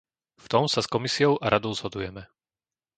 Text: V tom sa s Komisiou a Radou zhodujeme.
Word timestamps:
V 0.41 0.49
tom 0.53 0.63
sa 0.73 0.81
s 0.81 0.89
Komisiou 0.93 1.33
a 1.37 1.45
Radou 1.53 1.73
zhodujeme. 1.79 2.23